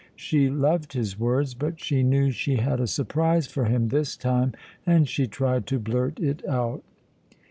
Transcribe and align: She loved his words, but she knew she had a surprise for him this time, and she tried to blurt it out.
She 0.15 0.49
loved 0.49 0.93
his 0.93 1.19
words, 1.19 1.53
but 1.53 1.79
she 1.79 2.01
knew 2.01 2.31
she 2.31 2.55
had 2.55 2.79
a 2.79 2.87
surprise 2.87 3.45
for 3.45 3.65
him 3.65 3.89
this 3.89 4.17
time, 4.17 4.53
and 4.83 5.07
she 5.07 5.27
tried 5.27 5.67
to 5.67 5.77
blurt 5.77 6.19
it 6.19 6.43
out. 6.49 6.83